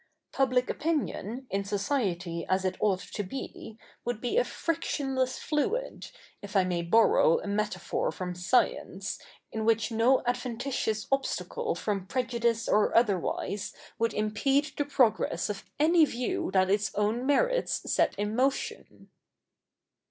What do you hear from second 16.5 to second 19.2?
that its own merits set in motion.'